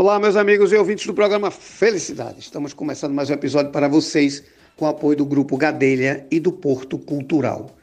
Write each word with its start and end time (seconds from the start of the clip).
Olá, 0.00 0.16
meus 0.20 0.36
amigos 0.36 0.70
e 0.70 0.76
ouvintes 0.76 1.08
do 1.08 1.12
programa 1.12 1.50
Felicidade. 1.50 2.38
Estamos 2.38 2.72
começando 2.72 3.12
mais 3.12 3.30
um 3.30 3.32
episódio 3.32 3.72
para 3.72 3.88
vocês 3.88 4.44
com 4.76 4.84
o 4.84 4.88
apoio 4.88 5.16
do 5.16 5.26
Grupo 5.26 5.56
Gadelha 5.56 6.24
e 6.30 6.38
do 6.38 6.52
Porto 6.52 6.96
Cultural. 6.96 7.76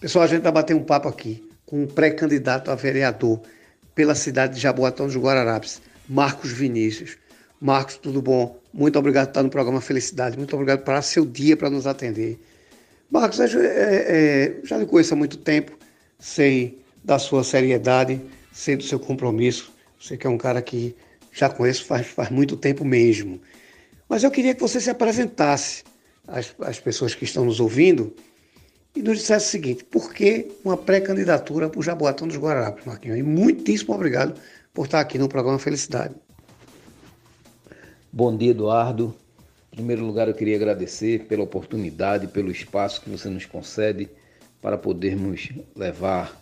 Pessoal, 0.00 0.24
a 0.24 0.26
gente 0.26 0.40
vai 0.40 0.50
bater 0.50 0.74
um 0.74 0.82
papo 0.82 1.08
aqui 1.08 1.46
com 1.66 1.82
um 1.82 1.86
pré-candidato 1.86 2.70
a 2.70 2.74
vereador 2.74 3.42
pela 3.94 4.14
cidade 4.14 4.54
de 4.54 4.60
Jaboatão 4.60 5.08
dos 5.08 5.16
Guararapes, 5.16 5.82
Marcos 6.08 6.52
Vinícius. 6.52 7.18
Marcos, 7.60 7.98
tudo 7.98 8.22
bom? 8.22 8.58
Muito 8.72 8.98
obrigado 8.98 9.26
por 9.26 9.32
estar 9.32 9.42
no 9.42 9.50
programa 9.50 9.82
Felicidade. 9.82 10.38
Muito 10.38 10.54
obrigado 10.54 10.82
por 10.82 11.02
seu 11.02 11.26
dia 11.26 11.54
para 11.54 11.68
nos 11.68 11.86
atender. 11.86 12.40
Marcos, 13.10 13.40
é, 13.40 13.44
é, 13.54 14.56
já 14.64 14.78
lhe 14.78 14.86
conheço 14.86 15.12
há 15.12 15.16
muito 15.18 15.36
tempo, 15.36 15.76
sei 16.18 16.82
da 17.04 17.18
sua 17.18 17.44
seriedade, 17.44 18.18
sei 18.54 18.74
do 18.74 18.84
seu 18.84 18.98
compromisso. 18.98 19.70
Sei 20.00 20.16
que 20.16 20.26
é 20.26 20.30
um 20.30 20.38
cara 20.38 20.62
que 20.62 20.96
já 21.32 21.48
conheço 21.48 21.84
faz, 21.84 22.06
faz 22.06 22.30
muito 22.30 22.56
tempo 22.56 22.84
mesmo. 22.84 23.40
Mas 24.08 24.24
eu 24.24 24.30
queria 24.30 24.54
que 24.54 24.60
você 24.60 24.80
se 24.80 24.90
apresentasse 24.90 25.84
às, 26.26 26.54
às 26.60 26.80
pessoas 26.80 27.14
que 27.14 27.24
estão 27.24 27.44
nos 27.44 27.60
ouvindo 27.60 28.14
e 28.94 29.02
nos 29.02 29.18
dissesse 29.18 29.48
o 29.48 29.50
seguinte: 29.50 29.84
por 29.84 30.12
que 30.12 30.50
uma 30.64 30.76
pré-candidatura 30.76 31.68
para 31.68 31.78
o 31.78 31.82
Jaboatão 31.82 32.26
dos 32.26 32.36
Guararapes, 32.36 32.84
Marquinhos? 32.84 33.18
E 33.18 33.22
muitíssimo 33.22 33.94
obrigado 33.94 34.40
por 34.72 34.86
estar 34.86 35.00
aqui 35.00 35.18
no 35.18 35.28
programa 35.28 35.58
Felicidade. 35.58 36.14
Bom 38.12 38.36
dia, 38.36 38.50
Eduardo. 38.50 39.14
Em 39.72 39.76
primeiro 39.76 40.04
lugar, 40.04 40.26
eu 40.26 40.34
queria 40.34 40.56
agradecer 40.56 41.26
pela 41.26 41.44
oportunidade, 41.44 42.26
pelo 42.26 42.50
espaço 42.50 43.00
que 43.00 43.10
você 43.10 43.28
nos 43.28 43.46
concede 43.46 44.08
para 44.60 44.76
podermos 44.76 45.50
levar 45.76 46.40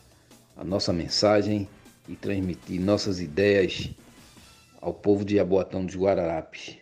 a 0.57 0.65
nossa 0.65 0.93
mensagem 0.93 1.69
e 2.09 2.15
transmitir 2.15 2.81
nossas 2.81 3.21
ideias 3.21 3.91
ao 4.87 4.95
povo 4.95 5.25
de 5.25 5.35
Jaboatão 5.35 5.85
dos 5.85 5.97
Guararapes. 5.97 6.77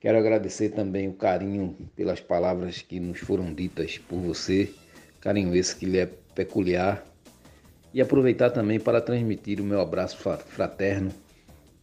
Quero 0.00 0.18
agradecer 0.18 0.70
também 0.70 1.06
o 1.06 1.12
carinho 1.12 1.76
pelas 1.94 2.18
palavras 2.18 2.82
que 2.82 2.98
nos 2.98 3.20
foram 3.20 3.54
ditas 3.54 3.96
por 3.96 4.18
você, 4.18 4.74
carinho 5.20 5.54
esse 5.54 5.76
que 5.76 5.86
lhe 5.86 5.98
é 5.98 6.06
peculiar, 6.06 7.06
e 7.94 8.00
aproveitar 8.00 8.50
também 8.50 8.80
para 8.80 9.00
transmitir 9.00 9.60
o 9.60 9.64
meu 9.64 9.80
abraço 9.80 10.16
fraterno 10.48 11.12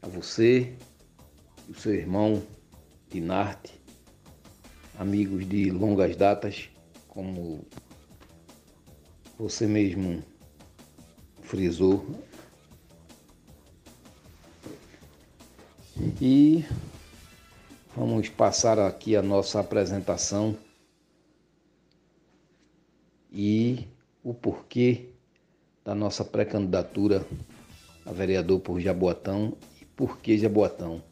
a 0.02 0.10
você, 0.10 0.74
o 1.70 1.74
seu 1.74 1.94
irmão 1.94 2.44
Dinarte, 3.10 3.72
amigos 4.98 5.48
de 5.48 5.72
longas 5.72 6.18
datas, 6.18 6.70
como 7.08 7.66
você 9.38 9.66
mesmo 9.66 10.22
frisou. 11.44 12.06
E 16.22 16.64
vamos 17.94 18.30
passar 18.30 18.80
aqui 18.80 19.18
a 19.18 19.22
nossa 19.22 19.60
apresentação 19.60 20.58
e 23.30 23.86
o 24.24 24.34
porquê 24.34 25.10
da 25.84 25.94
nossa 25.94 26.24
pré-candidatura 26.24 27.26
a 28.06 28.14
vereador 28.14 28.62
por 28.62 28.80
Jaboatão 28.80 29.58
e 29.82 29.86
por 29.86 30.20
que 30.20 30.38
Jaboatão. 30.38 31.04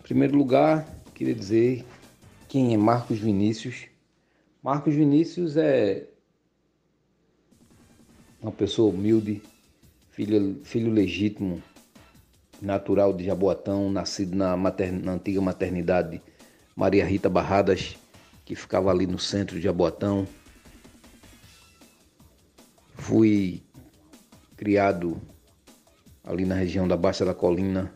Em 0.00 0.02
primeiro 0.02 0.38
lugar, 0.38 0.88
queria 1.14 1.34
dizer 1.34 1.84
quem 2.48 2.72
é 2.72 2.78
Marcos 2.78 3.18
Vinícius. 3.18 3.88
Marcos 4.62 4.94
Vinícius 4.94 5.58
é 5.58 6.08
uma 8.40 8.52
pessoa 8.52 8.90
humilde, 8.90 9.42
filho, 10.08 10.60
filho 10.64 10.90
legítimo, 10.90 11.62
natural 12.60 13.12
de 13.12 13.24
Jaboatão, 13.24 13.90
nascido 13.90 14.36
na, 14.36 14.56
na 14.56 15.12
antiga 15.12 15.40
maternidade 15.40 16.22
Maria 16.74 17.04
Rita 17.04 17.28
Barradas, 17.28 17.96
que 18.44 18.54
ficava 18.54 18.90
ali 18.90 19.06
no 19.06 19.18
centro 19.18 19.56
de 19.56 19.62
Jaboatão. 19.62 20.26
Fui 22.94 23.62
criado 24.56 25.20
ali 26.24 26.44
na 26.44 26.54
região 26.54 26.88
da 26.88 26.96
Baixa 26.96 27.24
da 27.24 27.34
Colina, 27.34 27.92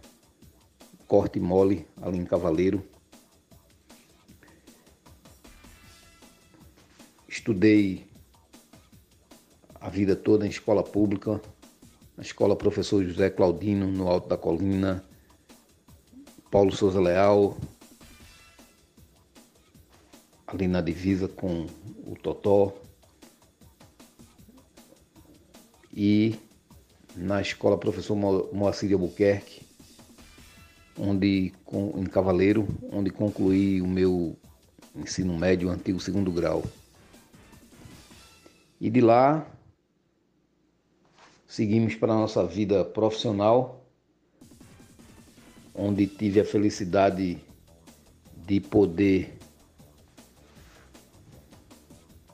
Corte 1.06 1.40
Mole, 1.40 1.86
ali 2.00 2.18
em 2.18 2.24
Cavaleiro. 2.24 2.82
Estudei 7.28 8.06
a 9.80 9.88
vida 9.88 10.14
toda 10.14 10.46
em 10.46 10.50
escola 10.50 10.82
pública, 10.82 11.40
na 12.20 12.22
escola 12.22 12.54
Professor 12.54 13.02
José 13.02 13.30
Claudino, 13.30 13.86
no 13.86 14.06
Alto 14.06 14.28
da 14.28 14.36
Colina, 14.36 15.02
Paulo 16.50 16.70
Souza 16.70 17.00
Leal, 17.00 17.56
ali 20.46 20.68
na 20.68 20.82
divisa 20.82 21.28
com 21.28 21.66
o 22.06 22.14
Totó, 22.22 22.74
e 25.96 26.36
na 27.16 27.40
escola 27.40 27.78
Professor 27.78 28.14
Moacir 28.52 28.92
Albuquerque, 28.92 29.62
onde, 30.98 31.54
em 31.72 32.04
Cavaleiro, 32.04 32.68
onde 32.92 33.08
concluí 33.08 33.80
o 33.80 33.88
meu 33.88 34.36
ensino 34.94 35.38
médio, 35.38 35.70
antigo 35.70 35.98
segundo 35.98 36.30
grau. 36.30 36.62
E 38.78 38.90
de 38.90 39.00
lá 39.00 39.46
seguimos 41.50 41.96
para 41.96 42.12
a 42.12 42.16
nossa 42.16 42.46
vida 42.46 42.84
profissional, 42.84 43.84
onde 45.74 46.06
tive 46.06 46.38
a 46.38 46.44
felicidade 46.44 47.38
de 48.46 48.60
poder 48.60 49.36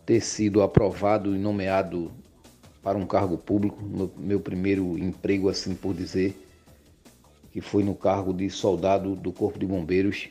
ter 0.05 0.21
sido 0.21 0.61
aprovado 0.61 1.35
e 1.35 1.39
nomeado 1.39 2.13
para 2.83 2.99
um 2.99 3.07
cargo 3.07 3.39
público, 3.39 3.83
meu 4.19 4.39
primeiro 4.39 4.99
emprego, 4.99 5.49
assim 5.49 5.75
por 5.75 5.95
dizer, 5.95 6.39
que 7.53 7.63
foi 7.63 7.83
no 7.83 7.95
cargo 7.95 8.35
de 8.35 8.51
soldado 8.51 9.17
do 9.17 9.33
Corpo 9.33 9.59
de 9.59 9.65
Bombeiros, 9.65 10.29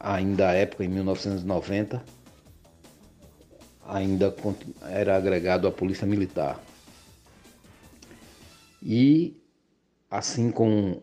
ainda 0.00 0.48
à 0.48 0.52
época, 0.52 0.84
em 0.84 0.88
1990 0.88 2.19
ainda 3.90 4.34
era 4.82 5.16
agregado 5.16 5.66
à 5.66 5.72
Polícia 5.72 6.06
Militar. 6.06 6.62
E, 8.80 9.36
assim 10.08 10.50
com 10.50 11.02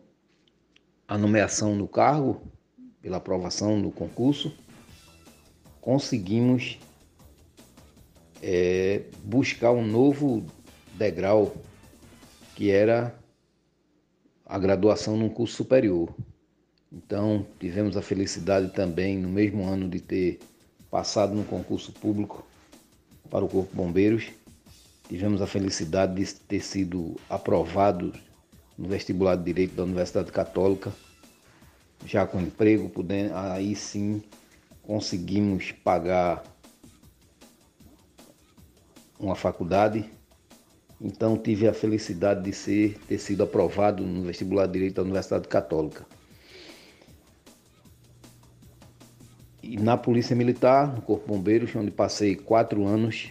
a 1.06 1.16
nomeação 1.16 1.76
no 1.76 1.86
cargo, 1.86 2.40
pela 3.00 3.18
aprovação 3.18 3.80
do 3.80 3.90
concurso, 3.90 4.52
conseguimos 5.80 6.78
é, 8.42 9.02
buscar 9.22 9.70
um 9.72 9.86
novo 9.86 10.44
degrau, 10.94 11.54
que 12.56 12.70
era 12.70 13.14
a 14.44 14.58
graduação 14.58 15.16
num 15.16 15.28
curso 15.28 15.56
superior. 15.56 16.12
Então, 16.90 17.46
tivemos 17.60 17.96
a 17.96 18.02
felicidade 18.02 18.70
também, 18.70 19.18
no 19.18 19.28
mesmo 19.28 19.68
ano, 19.68 19.88
de 19.88 20.00
ter 20.00 20.40
passado 20.90 21.34
no 21.34 21.44
concurso 21.44 21.92
público 21.92 22.48
para 23.30 23.44
o 23.44 23.48
Corpo 23.48 23.74
Bombeiros. 23.74 24.26
Tivemos 25.08 25.40
a 25.40 25.46
felicidade 25.46 26.14
de 26.14 26.34
ter 26.34 26.60
sido 26.60 27.16
aprovados 27.28 28.18
no 28.76 28.88
vestibular 28.88 29.36
de 29.36 29.44
Direito 29.44 29.74
da 29.74 29.82
Universidade 29.82 30.30
Católica, 30.30 30.92
já 32.04 32.26
com 32.26 32.40
emprego, 32.40 32.88
podendo, 32.88 33.34
aí 33.34 33.74
sim 33.74 34.22
conseguimos 34.82 35.72
pagar 35.72 36.44
uma 39.18 39.34
faculdade. 39.34 40.08
Então 41.00 41.36
tive 41.36 41.66
a 41.68 41.72
felicidade 41.72 42.42
de 42.42 42.52
ser, 42.52 42.98
ter 43.08 43.18
sido 43.18 43.42
aprovado 43.42 44.04
no 44.04 44.22
vestibular 44.22 44.66
de 44.66 44.72
Direito 44.74 44.96
da 44.96 45.02
Universidade 45.02 45.48
Católica. 45.48 46.06
E 49.68 49.76
na 49.76 49.98
Polícia 49.98 50.34
Militar, 50.34 50.94
no 50.94 51.02
Corpo 51.02 51.28
Bombeiros, 51.28 51.76
onde 51.76 51.90
passei 51.90 52.34
quatro 52.34 52.86
anos, 52.86 53.28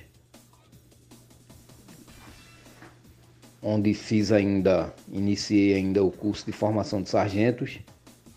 onde 3.60 3.92
fiz 3.95 4.31
ainda, 4.31 4.94
iniciei 5.12 5.74
ainda 5.74 6.04
o 6.04 6.12
curso 6.12 6.45
de 6.45 6.51
formação 6.51 7.01
de 7.01 7.10
sargentos, 7.10 7.80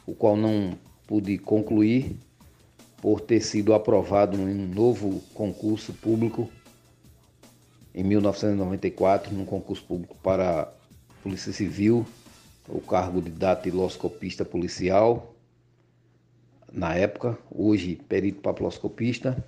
o 0.06 0.14
qual 0.14 0.35
não 0.35 0.79
pude 1.06 1.37
concluir 1.37 2.17
por 3.02 3.20
ter 3.20 3.43
sido 3.43 3.75
aprovado 3.75 4.38
em 4.38 4.49
um 4.49 4.67
novo 4.67 5.20
concurso 5.35 5.93
público 5.93 6.49
em 7.94 8.03
1994, 8.03 9.35
num 9.35 9.44
concurso 9.44 9.85
público 9.85 10.17
para 10.23 10.73
Polícia 11.23 11.53
Civil, 11.53 12.06
o 12.67 12.81
cargo 12.81 13.20
de 13.20 13.31
datiloscopista 13.31 14.43
policial, 14.43 15.35
na 16.72 16.94
época, 16.94 17.38
hoje 17.50 17.96
perito 18.08 18.40
papiloscopista, 18.40 19.44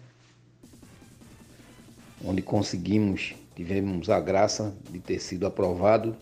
onde 2.25 2.43
conseguimos, 2.43 3.35
tivemos 3.55 4.11
a 4.11 4.21
graça 4.21 4.75
de 4.91 4.99
ter 4.99 5.19
sido 5.21 5.47
aprovado 5.47 6.17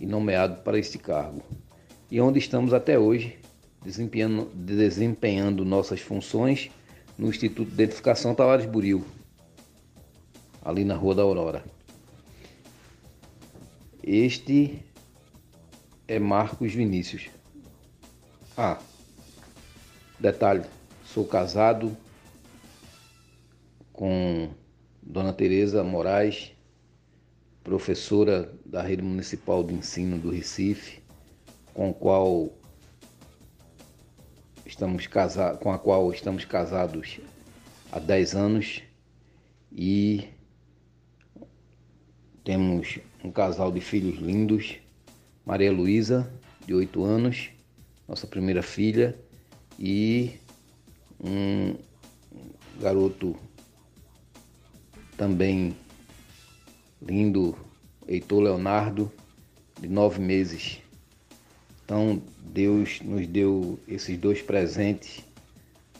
e 0.00 0.06
nomeado 0.06 0.62
para 0.62 0.78
este 0.78 0.98
cargo, 0.98 1.42
e 2.10 2.20
onde 2.20 2.38
estamos 2.38 2.72
até 2.72 2.98
hoje 2.98 3.38
desempenhando, 3.84 4.50
desempenhando 4.54 5.64
nossas 5.64 6.00
funções 6.00 6.70
no 7.18 7.28
Instituto 7.28 7.68
de 7.68 7.74
Identificação 7.74 8.34
Tavares 8.34 8.66
Buril, 8.66 9.04
ali 10.64 10.84
na 10.84 10.94
Rua 10.94 11.14
da 11.14 11.22
Aurora. 11.22 11.64
Este 14.02 14.82
é 16.08 16.18
Marcos 16.18 16.72
Vinícius. 16.72 17.30
Ah, 18.56 18.78
detalhe, 20.22 20.62
sou 21.04 21.26
casado 21.26 21.96
com 23.92 24.48
Dona 25.02 25.32
Tereza 25.32 25.82
Moraes, 25.82 26.52
professora 27.64 28.54
da 28.64 28.80
Rede 28.82 29.02
Municipal 29.02 29.64
de 29.64 29.74
Ensino 29.74 30.16
do 30.18 30.30
Recife, 30.30 31.02
com 31.74 31.90
a 31.90 31.92
qual 31.92 32.52
estamos 34.64 35.08
casados, 35.08 35.58
com 35.58 35.72
a 35.72 35.78
qual 35.78 36.12
estamos 36.12 36.44
casados 36.44 37.18
há 37.90 37.98
10 37.98 38.36
anos 38.36 38.80
e 39.72 40.28
temos 42.44 43.00
um 43.24 43.32
casal 43.32 43.72
de 43.72 43.80
filhos 43.80 44.20
lindos, 44.20 44.76
Maria 45.44 45.72
Luísa, 45.72 46.32
de 46.64 46.74
8 46.74 47.04
anos, 47.04 47.50
nossa 48.06 48.28
primeira 48.28 48.62
filha, 48.62 49.18
e 49.82 50.38
um 51.18 51.74
garoto 52.80 53.34
também 55.16 55.76
lindo, 57.04 57.58
Heitor 58.06 58.42
Leonardo, 58.42 59.10
de 59.80 59.88
nove 59.88 60.20
meses. 60.20 60.78
Então 61.84 62.22
Deus 62.38 63.00
nos 63.00 63.26
deu 63.26 63.76
esses 63.88 64.16
dois 64.16 64.40
presentes 64.40 65.24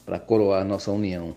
para 0.05 0.17
coroar 0.17 0.63
nossa 0.63 0.89
união. 0.89 1.35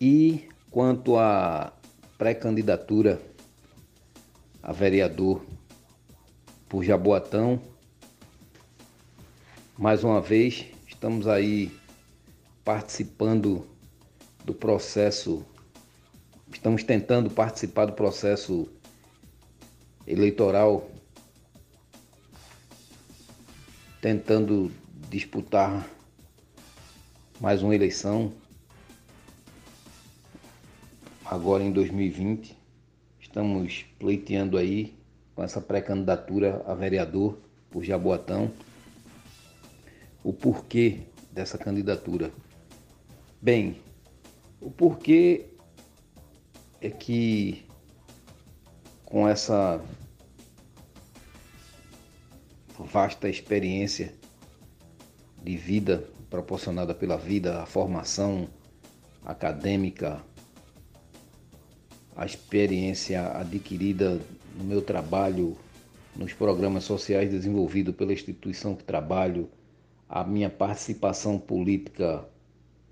E 0.00 0.48
quanto 0.70 1.16
à 1.16 1.72
pré-candidatura 2.16 3.20
a 4.62 4.72
vereador 4.72 5.44
por 6.68 6.84
Jaboatão, 6.84 7.60
mais 9.80 10.04
uma 10.04 10.20
vez 10.20 10.66
estamos 10.86 11.26
aí 11.26 11.74
participando 12.62 13.66
do 14.44 14.52
processo 14.52 15.42
estamos 16.52 16.84
tentando 16.84 17.30
participar 17.30 17.86
do 17.86 17.94
processo 17.94 18.68
eleitoral, 20.06 20.90
tentando 24.02 24.70
disputar 25.08 25.88
mais 27.40 27.62
uma 27.62 27.74
eleição, 27.74 28.34
agora 31.24 31.64
em 31.64 31.72
2020. 31.72 32.54
Estamos 33.18 33.86
pleiteando 33.98 34.58
aí 34.58 34.94
com 35.34 35.42
essa 35.42 35.58
pré-candidatura 35.58 36.62
a 36.66 36.74
vereador 36.74 37.38
por 37.70 37.82
Jaboatão. 37.82 38.52
Porquê 40.70 41.00
dessa 41.32 41.58
candidatura? 41.58 42.30
Bem, 43.42 43.80
o 44.60 44.70
porquê 44.70 45.46
é 46.80 46.88
que 46.88 47.66
com 49.04 49.26
essa 49.26 49.84
vasta 52.78 53.28
experiência 53.28 54.14
de 55.42 55.56
vida 55.56 56.08
proporcionada 56.30 56.94
pela 56.94 57.16
vida, 57.16 57.60
a 57.60 57.66
formação 57.66 58.48
acadêmica, 59.24 60.22
a 62.14 62.24
experiência 62.24 63.26
adquirida 63.36 64.20
no 64.56 64.62
meu 64.62 64.80
trabalho, 64.80 65.58
nos 66.14 66.32
programas 66.32 66.84
sociais 66.84 67.28
desenvolvidos 67.28 67.96
pela 67.96 68.12
instituição 68.12 68.76
que 68.76 68.84
trabalho, 68.84 69.50
a 70.10 70.24
minha 70.24 70.50
participação 70.50 71.38
política 71.38 72.28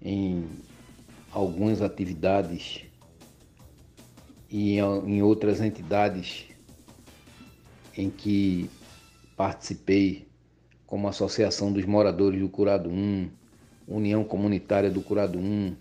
em 0.01 0.49
algumas 1.33 1.83
atividades 1.83 2.85
e 4.49 4.79
em 4.79 5.21
outras 5.21 5.61
entidades 5.61 6.47
em 7.97 8.09
que 8.09 8.71
participei, 9.37 10.29
como 10.87 11.09
a 11.09 11.11
Associação 11.11 11.73
dos 11.73 11.85
Moradores 11.85 12.41
do 12.41 12.49
Curado 12.49 12.89
1, 12.89 13.29
União 13.89 14.23
Comunitária 14.23 14.89
do 14.89 15.03
Curado 15.03 15.41
1, 15.41 15.75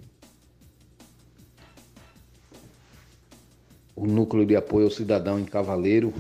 o 3.95 4.07
Núcleo 4.07 4.43
de 4.43 4.55
Apoio 4.55 4.85
ao 4.85 4.91
Cidadão 4.91 5.39
em 5.39 5.45
Cavaleiro. 5.45 6.11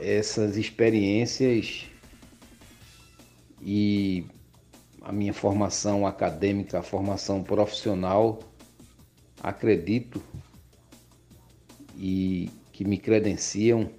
Essas 0.00 0.56
experiências 0.56 1.86
e 3.64 4.26
a 5.00 5.10
minha 5.10 5.32
formação 5.32 6.06
acadêmica, 6.06 6.78
a 6.78 6.82
formação 6.82 7.42
profissional 7.42 8.40
acredito 9.42 10.22
e 11.96 12.50
que 12.72 12.84
me 12.84 12.98
credenciam 12.98 13.90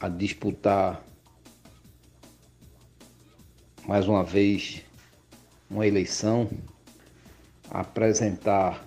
a 0.00 0.08
disputar 0.08 1.04
mais 3.86 4.08
uma 4.08 4.24
vez 4.24 4.82
uma 5.70 5.86
eleição, 5.86 6.50
a 7.70 7.80
apresentar 7.80 8.84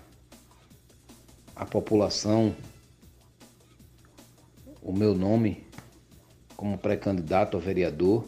à 1.56 1.66
população 1.66 2.56
o 4.82 4.94
meu 4.94 5.16
nome 5.16 5.65
como 6.56 6.78
pré-candidato 6.78 7.58
a 7.58 7.60
vereador. 7.60 8.26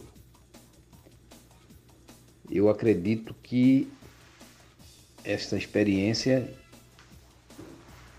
Eu 2.50 2.70
acredito 2.70 3.34
que 3.34 3.92
esta 5.24 5.58
experiência 5.58 6.54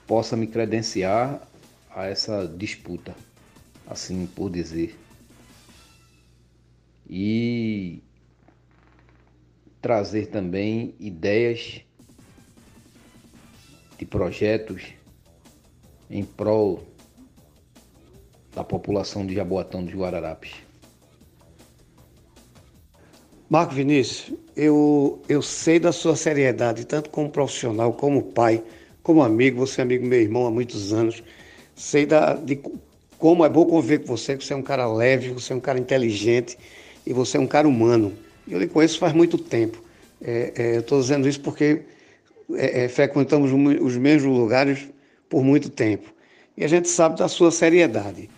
possa 0.06 0.36
me 0.36 0.46
credenciar 0.46 1.46
a 1.90 2.06
essa 2.06 2.46
disputa, 2.46 3.14
assim 3.86 4.26
por 4.26 4.50
dizer. 4.50 4.98
E 7.08 8.02
trazer 9.80 10.26
também 10.26 10.94
ideias 11.00 11.80
de 13.98 14.04
projetos 14.04 14.82
em 16.10 16.24
prol 16.24 16.86
da 18.58 18.64
população 18.64 19.24
de 19.24 19.36
Jaboatão 19.36 19.84
dos 19.84 19.94
Guararapes. 19.94 20.50
Marco 23.48 23.72
Vinícius, 23.72 24.36
eu, 24.56 25.22
eu 25.28 25.40
sei 25.40 25.78
da 25.78 25.92
sua 25.92 26.16
seriedade, 26.16 26.84
tanto 26.84 27.08
como 27.08 27.30
profissional, 27.30 27.92
como 27.92 28.20
pai, 28.20 28.62
como 29.00 29.22
amigo. 29.22 29.64
Você 29.64 29.80
é 29.80 29.84
amigo 29.84 30.04
meu 30.04 30.20
irmão 30.20 30.44
há 30.44 30.50
muitos 30.50 30.92
anos. 30.92 31.22
Sei 31.76 32.04
da, 32.04 32.34
de 32.34 32.60
como 33.16 33.44
é 33.44 33.48
bom 33.48 33.64
conviver 33.64 34.00
com 34.00 34.16
você, 34.16 34.36
que 34.36 34.44
você 34.44 34.52
é 34.52 34.56
um 34.56 34.62
cara 34.62 34.92
leve, 34.92 35.30
você 35.30 35.52
é 35.52 35.56
um 35.56 35.60
cara 35.60 35.78
inteligente 35.78 36.58
e 37.06 37.12
você 37.12 37.36
é 37.36 37.40
um 37.40 37.46
cara 37.46 37.68
humano. 37.68 38.12
Eu 38.48 38.58
lhe 38.58 38.66
conheço 38.66 38.98
faz 38.98 39.12
muito 39.12 39.38
tempo. 39.38 39.80
É, 40.20 40.52
é, 40.56 40.76
estou 40.78 41.00
dizendo 41.00 41.28
isso 41.28 41.40
porque 41.40 41.82
é, 42.54 42.84
é, 42.84 42.88
frequentamos 42.88 43.52
os 43.52 43.96
mesmos 43.96 44.36
lugares 44.36 44.88
por 45.28 45.44
muito 45.44 45.70
tempo. 45.70 46.12
E 46.56 46.64
a 46.64 46.68
gente 46.68 46.88
sabe 46.88 47.16
da 47.18 47.28
sua 47.28 47.52
seriedade. 47.52 48.28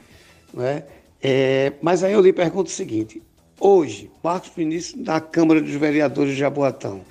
Não 0.53 0.65
é? 0.65 0.87
é 1.23 1.73
mas 1.81 2.03
aí 2.03 2.13
eu 2.13 2.21
lhe 2.21 2.33
pergunto 2.33 2.69
o 2.69 2.73
seguinte: 2.73 3.23
Hoje, 3.63 4.11
Marcos 4.25 4.51
Vinícius 4.57 5.03
da 5.03 5.21
Câmara 5.21 5.61
dos 5.61 5.75
Vereadores 5.75 6.33
de 6.33 6.39
Jaboatão. 6.39 7.03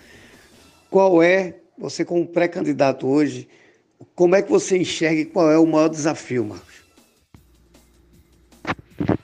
Qual 0.89 1.21
é, 1.21 1.59
você 1.77 2.03
como 2.03 2.27
pré-candidato 2.27 3.07
hoje, 3.07 3.47
como 4.15 4.35
é 4.35 4.41
que 4.41 4.49
você 4.49 4.75
enxerga 4.75 5.21
e 5.21 5.25
qual 5.25 5.51
é 5.51 5.59
o 5.59 5.67
maior 5.67 5.89
desafio, 5.89 6.45
Marcos? 6.45 6.79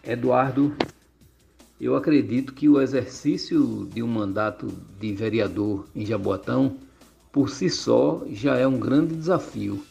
Eduardo, 0.04 0.76
eu 1.82 1.96
acredito 1.96 2.54
que 2.54 2.70
o 2.70 2.80
exercício 2.80 3.90
de 3.92 4.04
um 4.04 4.08
mandato 4.08 4.68
de 5.00 5.12
vereador 5.12 5.88
em 5.96 6.06
Jaboatão, 6.06 6.78
por 7.32 7.50
si 7.50 7.72
só, 7.72 8.24
já 8.30 8.56
é 8.56 8.68
um 8.68 8.78
grande 8.78 9.16
desafio, 9.16 9.84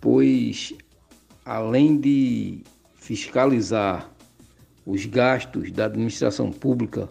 pois 0.00 0.74
além 1.44 1.96
de 1.96 2.62
fiscalizar 3.04 4.10
os 4.86 5.04
gastos 5.04 5.70
da 5.70 5.84
administração 5.84 6.50
pública 6.50 7.06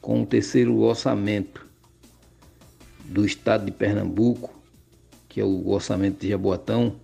com 0.00 0.22
o 0.22 0.26
terceiro 0.26 0.78
orçamento 0.78 1.64
do 3.04 3.24
estado 3.24 3.64
de 3.64 3.70
Pernambuco, 3.70 4.52
que 5.28 5.40
é 5.40 5.44
o 5.44 5.68
orçamento 5.68 6.18
de 6.18 6.30
Jaboatão, 6.30 6.96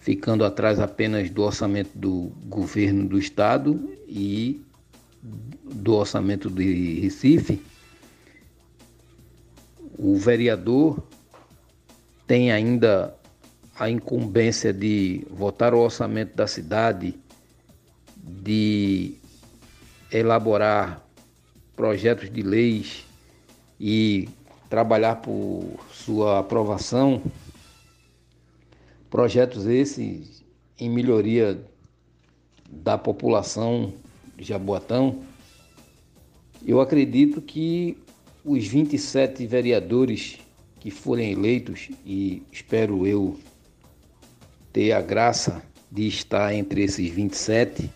ficando 0.00 0.44
atrás 0.44 0.80
apenas 0.80 1.30
do 1.30 1.42
orçamento 1.42 1.96
do 1.96 2.32
governo 2.46 3.08
do 3.08 3.20
estado 3.20 3.88
e 4.08 4.60
do 5.22 5.94
orçamento 5.94 6.50
de 6.50 6.98
Recife, 7.02 7.62
o 9.96 10.16
vereador 10.16 11.00
tem 12.26 12.50
ainda 12.50 13.14
a 13.78 13.88
incumbência 13.88 14.72
de 14.72 15.24
votar 15.30 15.72
o 15.72 15.78
orçamento 15.78 16.34
da 16.34 16.48
cidade, 16.48 17.14
de 18.44 19.14
elaborar 20.12 21.02
projetos 21.74 22.30
de 22.30 22.42
leis 22.42 23.06
e 23.80 24.28
trabalhar 24.68 25.16
por 25.16 25.64
sua 25.90 26.40
aprovação. 26.40 27.22
Projetos 29.08 29.64
esses 29.64 30.44
em 30.78 30.90
melhoria 30.90 31.58
da 32.70 32.98
população 32.98 33.94
de 34.36 34.44
Jaboatão. 34.44 35.22
Eu 36.66 36.80
acredito 36.80 37.40
que 37.40 37.96
os 38.44 38.66
27 38.66 39.46
vereadores 39.46 40.38
que 40.80 40.90
forem 40.90 41.32
eleitos, 41.32 41.88
e 42.04 42.42
espero 42.52 43.06
eu 43.06 43.38
ter 44.70 44.92
a 44.92 45.00
graça 45.00 45.62
de 45.90 46.06
estar 46.06 46.52
entre 46.52 46.82
esses 46.82 47.08
27, 47.08 47.90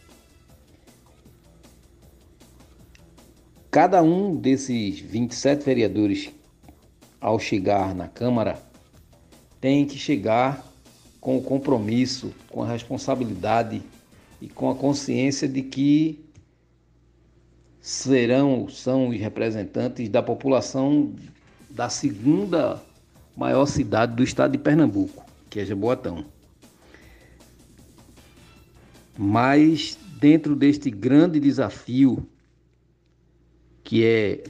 cada 3.79 4.03
um 4.03 4.35
desses 4.35 4.99
27 4.99 5.65
vereadores, 5.65 6.31
ao 7.21 7.39
chegar 7.39 7.95
na 7.95 8.09
Câmara, 8.09 8.61
tem 9.61 9.87
que 9.87 9.97
chegar 9.97 10.67
com 11.21 11.39
o 11.39 11.41
compromisso, 11.41 12.35
com 12.51 12.65
a 12.65 12.67
responsabilidade 12.67 13.81
e 14.43 14.49
com 14.49 14.69
a 14.69 14.75
consciência 14.75 15.47
de 15.47 15.63
que 15.63 16.19
serão, 17.81 18.69
são 18.69 19.11
os 19.11 19.17
representantes 19.17 20.09
da 20.09 20.25
população 20.25 21.15
da 21.71 21.89
segunda 21.89 22.83
maior 23.37 23.67
cidade 23.67 24.17
do 24.17 24.25
estado 24.25 24.51
de 24.51 24.59
Pernambuco, 24.59 25.25
que 25.49 25.61
é 25.61 25.65
Jaboatão. 25.65 26.25
Mas 29.17 29.97
dentro 30.19 30.57
deste 30.57 30.91
grande 30.91 31.39
desafio 31.39 32.27
que 33.89 34.05
é 34.05 34.45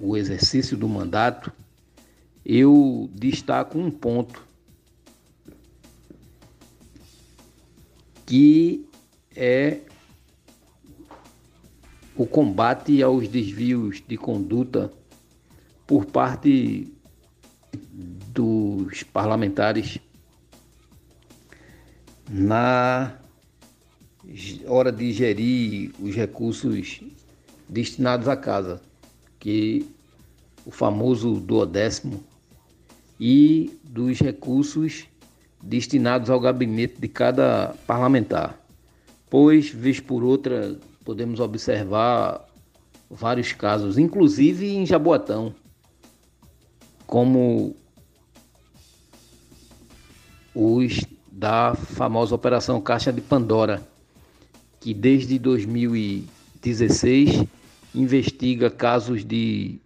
o 0.00 0.16
exercício 0.16 0.78
do 0.78 0.88
mandato, 0.88 1.52
eu 2.42 3.10
destaco 3.12 3.78
um 3.78 3.90
ponto 3.90 4.42
que 8.24 8.88
é 9.36 9.80
o 12.16 12.24
combate 12.24 13.02
aos 13.02 13.28
desvios 13.28 14.02
de 14.08 14.16
conduta 14.16 14.90
por 15.86 16.06
parte 16.06 16.90
dos 17.74 19.02
parlamentares 19.02 19.98
na 22.26 23.18
hora 24.66 24.90
de 24.90 25.12
gerir 25.12 25.92
os 26.00 26.14
recursos 26.14 27.02
destinados 27.72 28.28
à 28.28 28.36
casa, 28.36 28.80
que 29.40 29.84
o 30.66 30.70
famoso 30.70 31.40
duodécimo, 31.40 32.22
e 33.18 33.78
dos 33.82 34.18
recursos 34.18 35.06
destinados 35.62 36.28
ao 36.28 36.38
gabinete 36.38 37.00
de 37.00 37.08
cada 37.08 37.74
parlamentar. 37.86 38.60
Pois, 39.30 39.70
vez 39.70 40.00
por 40.00 40.22
outra, 40.22 40.78
podemos 41.04 41.40
observar 41.40 42.46
vários 43.08 43.52
casos, 43.52 43.96
inclusive 43.96 44.74
em 44.74 44.84
Jaboatão, 44.84 45.54
como 47.06 47.74
os 50.54 51.00
da 51.30 51.74
famosa 51.74 52.34
Operação 52.34 52.78
Caixa 52.80 53.12
de 53.12 53.22
Pandora, 53.22 53.80
que 54.80 54.92
desde 54.92 55.38
2016 55.38 57.46
investiga 57.94 58.70
casos 58.70 59.24
de 59.24 59.78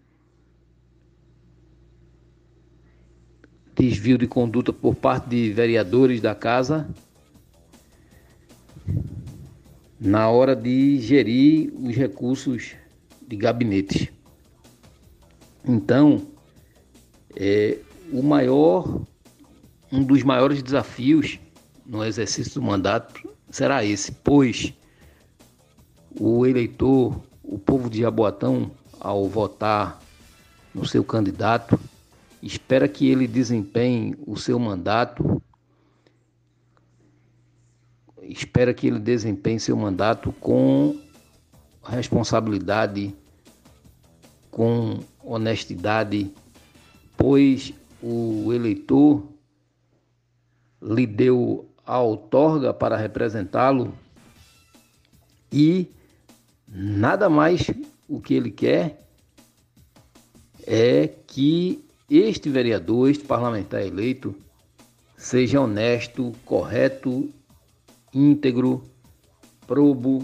desvio 3.74 4.16
de 4.16 4.26
conduta 4.26 4.72
por 4.72 4.94
parte 4.94 5.28
de 5.28 5.52
vereadores 5.52 6.20
da 6.20 6.34
casa 6.34 6.88
na 10.00 10.28
hora 10.28 10.54
de 10.54 10.98
gerir 11.00 11.72
os 11.74 11.94
recursos 11.94 12.74
de 13.26 13.36
gabinetes. 13.36 14.08
Então, 15.64 16.26
é, 17.34 17.78
o 18.12 18.22
maior, 18.22 19.02
um 19.90 20.02
dos 20.04 20.22
maiores 20.22 20.62
desafios 20.62 21.38
no 21.84 22.04
exercício 22.04 22.54
do 22.54 22.62
mandato 22.62 23.28
será 23.50 23.84
esse, 23.84 24.12
pois 24.12 24.72
o 26.18 26.46
eleitor, 26.46 27.20
o 27.46 27.58
povo 27.58 27.88
de 27.88 28.00
Jaboatão, 28.00 28.70
ao 28.98 29.28
votar 29.28 30.00
no 30.74 30.84
seu 30.84 31.04
candidato, 31.04 31.78
espera 32.42 32.88
que 32.88 33.08
ele 33.08 33.26
desempenhe 33.26 34.16
o 34.26 34.36
seu 34.36 34.58
mandato, 34.58 35.40
espera 38.22 38.74
que 38.74 38.88
ele 38.88 38.98
desempenhe 38.98 39.60
seu 39.60 39.76
mandato 39.76 40.32
com 40.40 41.00
responsabilidade, 41.84 43.14
com 44.50 44.98
honestidade, 45.22 46.32
pois 47.16 47.72
o 48.02 48.52
eleitor 48.52 49.24
lhe 50.82 51.06
deu 51.06 51.68
a 51.86 52.00
outorga 52.00 52.74
para 52.74 52.96
representá-lo 52.96 53.94
e 55.52 55.88
nada 56.78 57.30
mais 57.30 57.70
o 58.06 58.20
que 58.20 58.34
ele 58.34 58.50
quer 58.50 59.02
é 60.66 61.08
que 61.26 61.82
este 62.10 62.50
vereador, 62.50 63.08
este 63.08 63.24
parlamentar 63.24 63.80
eleito, 63.80 64.34
seja 65.16 65.58
honesto, 65.62 66.34
correto, 66.44 67.30
íntegro, 68.12 68.84
probo 69.66 70.22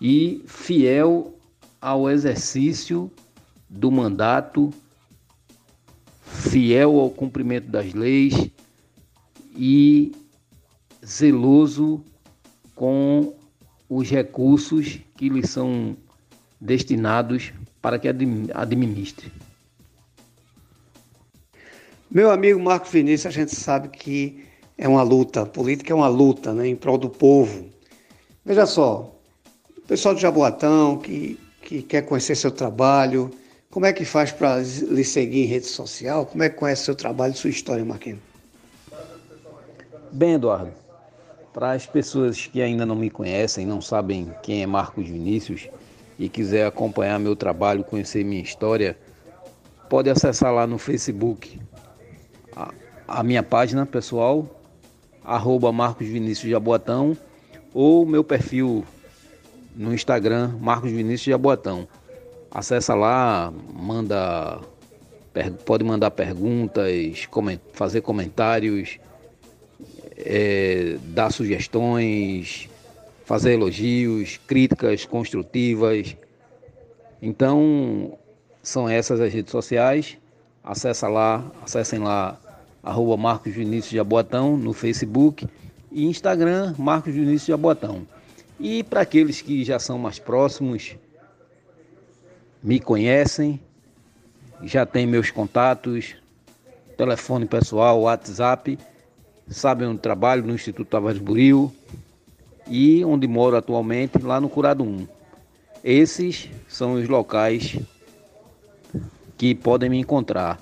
e 0.00 0.42
fiel 0.46 1.38
ao 1.78 2.08
exercício 2.08 3.10
do 3.68 3.90
mandato, 3.90 4.72
fiel 6.22 6.98
ao 6.98 7.10
cumprimento 7.10 7.68
das 7.68 7.92
leis 7.92 8.50
e 9.54 10.12
zeloso 11.04 12.02
com 12.74 13.34
os 13.94 14.08
recursos 14.08 14.98
que 15.16 15.28
lhe 15.28 15.46
são 15.46 15.94
destinados 16.58 17.52
para 17.82 17.98
que 17.98 18.08
administre. 18.08 19.30
Meu 22.10 22.30
amigo 22.30 22.58
Marcos 22.58 22.90
Vinícius, 22.90 23.26
a 23.26 23.30
gente 23.30 23.54
sabe 23.54 23.88
que 23.88 24.44
é 24.78 24.88
uma 24.88 25.02
luta, 25.02 25.42
a 25.42 25.46
política 25.46 25.92
é 25.92 25.96
uma 25.96 26.08
luta 26.08 26.54
né, 26.54 26.68
em 26.68 26.76
prol 26.76 26.96
do 26.96 27.10
povo. 27.10 27.66
Veja 28.44 28.64
só, 28.64 29.14
o 29.76 29.80
pessoal 29.82 30.14
de 30.14 30.22
Jaboatão 30.22 30.96
que, 30.96 31.38
que 31.60 31.82
quer 31.82 32.02
conhecer 32.02 32.34
seu 32.34 32.50
trabalho, 32.50 33.30
como 33.70 33.84
é 33.84 33.92
que 33.92 34.06
faz 34.06 34.32
para 34.32 34.58
lhe 34.58 35.04
seguir 35.04 35.44
em 35.44 35.46
rede 35.46 35.66
social? 35.66 36.24
Como 36.24 36.42
é 36.42 36.48
que 36.48 36.56
conhece 36.56 36.84
seu 36.84 36.94
trabalho 36.94 37.34
e 37.34 37.36
sua 37.36 37.50
história, 37.50 37.84
Marquinhos? 37.84 38.20
Bem, 40.10 40.34
Eduardo, 40.34 40.72
para 41.52 41.72
as 41.72 41.86
pessoas 41.86 42.46
que 42.46 42.62
ainda 42.62 42.86
não 42.86 42.96
me 42.96 43.10
conhecem, 43.10 43.66
não 43.66 43.80
sabem 43.80 44.32
quem 44.42 44.62
é 44.62 44.66
Marcos 44.66 45.08
Vinícius 45.08 45.68
e 46.18 46.28
quiser 46.28 46.66
acompanhar 46.66 47.18
meu 47.18 47.36
trabalho, 47.36 47.84
conhecer 47.84 48.24
minha 48.24 48.42
história, 48.42 48.96
pode 49.88 50.08
acessar 50.08 50.52
lá 50.52 50.66
no 50.66 50.78
Facebook 50.78 51.60
a, 52.56 52.72
a 53.06 53.22
minha 53.22 53.42
página 53.42 53.84
pessoal, 53.84 54.46
arroba 55.22 55.70
Marcos 55.70 56.06
Vinícius 56.06 56.50
Jaboatão, 56.50 57.16
ou 57.74 58.06
meu 58.06 58.24
perfil 58.24 58.84
no 59.76 59.92
Instagram, 59.92 60.56
Marcos 60.60 60.90
Vinícius 60.90 61.24
Jaboatão. 61.24 61.86
Acessa 62.50 62.94
lá, 62.94 63.52
manda, 63.72 64.60
pode 65.64 65.84
mandar 65.84 66.10
perguntas, 66.10 67.28
fazer 67.72 68.02
comentários, 68.02 68.98
é, 70.24 70.98
dar 71.04 71.30
sugestões, 71.30 72.68
fazer 73.24 73.54
elogios, 73.54 74.38
críticas 74.46 75.04
construtivas. 75.04 76.16
Então, 77.20 78.18
são 78.62 78.88
essas 78.88 79.20
as 79.20 79.32
redes 79.32 79.50
sociais. 79.50 80.18
Acessa 80.62 81.08
lá, 81.08 81.44
acessem 81.62 81.98
lá 81.98 82.38
arroba 82.82 83.16
Marcos 83.16 83.52
Vinícius 83.52 83.92
Jaboatão 83.92 84.56
no 84.56 84.72
Facebook 84.72 85.46
e 85.90 86.06
Instagram 86.06 86.74
Marcos 86.78 87.14
Vinícius 87.14 87.46
Jaboatão. 87.46 88.06
E 88.58 88.82
para 88.82 89.00
aqueles 89.00 89.40
que 89.40 89.64
já 89.64 89.78
são 89.78 89.98
mais 89.98 90.18
próximos, 90.18 90.96
me 92.62 92.78
conhecem, 92.78 93.60
já 94.62 94.86
têm 94.86 95.06
meus 95.06 95.30
contatos, 95.30 96.14
telefone 96.96 97.46
pessoal, 97.46 98.02
WhatsApp, 98.02 98.78
sabem 99.48 99.88
onde 99.88 100.00
trabalho 100.00 100.44
no 100.44 100.54
Instituto 100.54 100.88
Tavares 100.88 101.20
Buril 101.20 101.72
e 102.66 103.04
onde 103.04 103.26
moro 103.26 103.56
atualmente, 103.56 104.18
lá 104.18 104.40
no 104.40 104.48
Curado 104.48 104.84
1. 104.84 105.06
Esses 105.84 106.48
são 106.68 106.94
os 106.94 107.08
locais 107.08 107.78
que 109.36 109.54
podem 109.54 109.90
me 109.90 109.98
encontrar. 109.98 110.60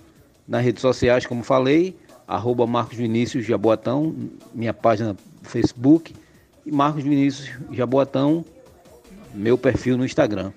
Nas 0.49 0.65
redes 0.65 0.81
sociais, 0.81 1.27
como 1.27 1.45
falei, 1.45 1.97
arroba 2.27 2.67
Marcos 2.67 2.97
Vinícius 2.97 3.45
Jaboatão, 3.45 4.15
minha 4.55 4.73
página 4.73 5.17
Facebook, 5.43 6.15
e 6.65 6.73
Marcos 6.73 7.03
Vinícius 7.03 7.51
Jaboatão, 7.71 8.45
meu 9.35 9.59
perfil 9.59 9.99
no 9.99 10.05
Instagram. 10.05 10.53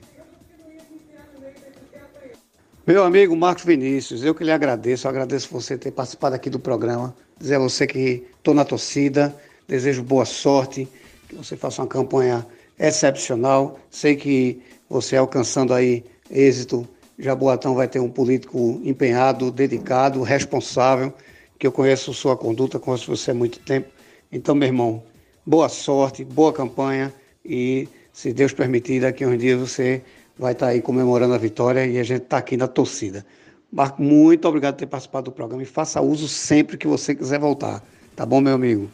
Meu 2.86 3.06
amigo 3.06 3.34
Marcos 3.34 3.64
Vinícius, 3.64 4.26
eu 4.26 4.36
que 4.36 4.44
lhe 4.44 4.52
agradeço, 4.52 5.08
eu 5.08 5.10
agradeço 5.10 5.48
você 5.50 5.78
ter 5.78 5.90
participado 5.90 6.36
aqui 6.36 6.50
do 6.50 6.60
programa, 6.60 7.16
dizer 7.40 7.56
a 7.56 7.60
você 7.60 7.88
que 7.88 8.28
estou 8.36 8.54
na 8.54 8.66
torcida, 8.66 9.34
desejo 9.66 10.04
boa 10.04 10.26
sorte, 10.26 10.86
que 11.30 11.34
você 11.34 11.56
faça 11.56 11.82
uma 11.82 11.88
campanha 11.88 12.46
excepcional, 12.78 13.80
sei 13.90 14.18
que 14.18 14.62
você 14.90 15.16
alcançando 15.16 15.74
aí 15.74 16.04
êxito, 16.30 16.86
Jaboatão 17.18 17.74
vai 17.74 17.88
ter 17.88 18.00
um 18.00 18.10
político 18.10 18.82
empenhado, 18.84 19.50
dedicado, 19.50 20.22
responsável, 20.22 21.14
que 21.58 21.66
eu 21.66 21.72
conheço 21.72 22.14
sua 22.14 22.36
conduta, 22.36 22.80
conheço 22.80 23.16
você 23.16 23.32
há 23.32 23.34
muito 23.34 23.60
tempo, 23.60 23.88
então 24.30 24.54
meu 24.54 24.68
irmão, 24.68 25.02
boa 25.46 25.70
sorte, 25.70 26.26
boa 26.26 26.52
campanha 26.52 27.14
e 27.46 27.88
se 28.12 28.34
Deus 28.34 28.52
permitir, 28.52 29.00
daqui 29.00 29.24
a 29.24 29.28
uns 29.30 29.38
dias 29.38 29.58
você 29.58 30.02
vai 30.38 30.54
estar 30.54 30.68
tá 30.68 30.72
aí 30.72 30.82
comemorando 30.82 31.34
a 31.34 31.38
vitória 31.38 31.86
e 31.86 31.98
a 31.98 32.04
gente 32.04 32.24
está 32.24 32.38
aqui 32.38 32.58
na 32.58 32.68
torcida. 32.68 33.26
Marco, 33.72 34.02
muito 34.02 34.48
obrigado 34.48 34.76
por 34.76 34.80
ter 34.80 34.88
participado 34.88 35.26
do 35.26 35.32
programa 35.32 35.64
e 35.64 35.66
faça 35.66 36.02
uso 36.02 36.28
sempre 36.28 36.78
que 36.78 36.88
você 36.88 37.16
quiser 37.16 37.40
voltar. 37.40 37.84
Tá 38.16 38.26
bom, 38.26 38.40
meu 38.40 38.54
amigo? 38.54 38.90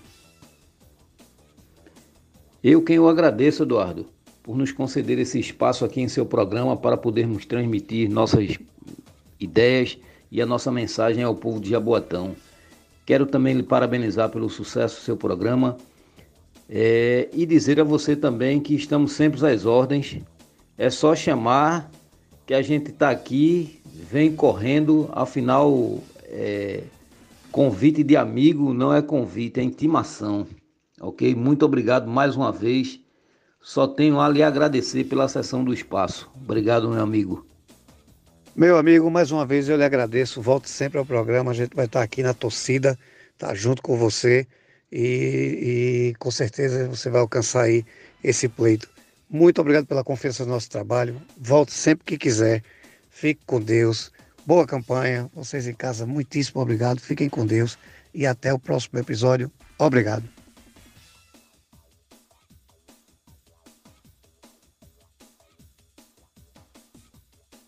Eu 2.64 2.82
quem 2.82 2.98
eu 2.98 3.08
agradeço, 3.08 3.64
Eduardo, 3.64 4.08
por 4.44 4.58
nos 4.58 4.72
conceder 4.72 5.20
esse 5.20 5.40
espaço 5.40 5.84
aqui 5.84 6.02
em 6.02 6.08
seu 6.08 6.26
programa 6.26 6.78
para 6.78 6.98
podermos 6.98 7.46
transmitir 7.46 8.10
nossas 8.10 8.58
ideias 9.40 9.98
e 10.32 10.42
a 10.42 10.46
nossa 10.46 10.72
mensagem 10.72 11.24
ao 11.24 11.36
povo 11.36 11.60
de 11.60 11.70
Jaboatão. 11.70 12.36
Quero 13.06 13.26
também 13.26 13.56
lhe 13.56 13.64
parabenizar 13.64 14.30
pelo 14.30 14.50
sucesso 14.50 15.00
do 15.00 15.04
seu 15.04 15.18
programa 15.18 15.78
é, 16.70 17.28
e 17.34 17.46
dizer 17.46 17.80
a 17.80 17.84
você 17.84 18.16
também 18.16 18.60
que 18.60 18.76
estamos 18.76 19.14
sempre 19.14 19.46
às 19.46 19.66
ordens 19.66 20.20
é 20.80 20.90
só 20.90 21.14
chamar 21.14 21.92
que 22.48 22.54
a 22.54 22.62
gente 22.62 22.90
está 22.90 23.10
aqui, 23.10 23.82
vem 23.86 24.34
correndo, 24.34 25.10
afinal, 25.12 26.02
é, 26.24 26.84
convite 27.52 28.02
de 28.02 28.16
amigo 28.16 28.74
não 28.74 28.94
é 28.94 29.02
convite, 29.02 29.60
é 29.60 29.64
intimação. 29.64 30.48
Ok? 31.02 31.36
Muito 31.36 31.66
obrigado 31.66 32.10
mais 32.10 32.38
uma 32.38 32.50
vez. 32.50 32.98
Só 33.62 33.88
tenho 33.88 34.22
a 34.22 34.30
lhe 34.30 34.42
agradecer 34.42 35.04
pela 35.04 35.28
sessão 35.28 35.66
do 35.66 35.74
espaço. 35.74 36.32
Obrigado, 36.34 36.90
meu 36.90 37.04
amigo. 37.04 37.46
Meu 38.56 38.78
amigo, 38.78 39.12
mais 39.12 39.32
uma 39.32 39.46
vez 39.46 39.68
eu 39.68 39.76
lhe 39.76 39.84
agradeço. 39.84 40.42
Volte 40.42 40.70
sempre 40.70 40.98
ao 40.98 41.06
programa. 41.06 41.52
A 41.52 41.54
gente 41.54 41.76
vai 41.76 41.88
estar 41.88 42.02
aqui 42.02 42.24
na 42.24 42.34
torcida, 42.34 42.98
tá 43.38 43.54
junto 43.54 43.82
com 43.82 43.98
você 43.98 44.48
e, 44.90 46.14
e 46.14 46.16
com 46.20 46.32
certeza 46.32 46.88
você 46.88 47.10
vai 47.10 47.20
alcançar 47.20 47.64
aí 47.64 47.86
esse 48.24 48.48
pleito. 48.48 48.90
Muito 49.30 49.62
obrigado 49.62 49.86
pela 49.86 50.04
confiança 50.04 50.44
no 50.44 50.52
nosso 50.52 50.70
trabalho. 50.70 51.22
Volte 51.38 51.72
sempre 51.72 52.06
que 52.06 52.18
quiser. 52.18 52.64
Fique 53.10 53.42
com 53.46 53.62
Deus. 53.62 54.12
Boa 54.46 54.66
campanha. 54.66 55.30
Vocês 55.34 55.68
em 55.68 55.74
casa, 55.74 56.06
muitíssimo 56.06 56.62
obrigado. 56.62 57.00
Fiquem 57.00 57.30
com 57.30 57.46
Deus. 57.46 57.78
E 58.14 58.26
até 58.26 58.52
o 58.52 58.58
próximo 58.58 58.98
episódio. 58.98 59.52
Obrigado. 59.78 60.39